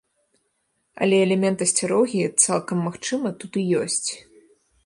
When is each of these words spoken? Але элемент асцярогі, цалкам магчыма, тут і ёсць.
Але 1.05 1.15
элемент 1.25 1.59
асцярогі, 1.67 2.21
цалкам 2.47 2.77
магчыма, 2.89 3.27
тут 3.45 3.51
і 3.63 3.67
ёсць. 3.83 4.09